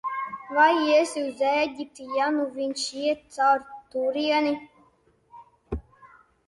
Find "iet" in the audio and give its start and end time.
3.03-3.23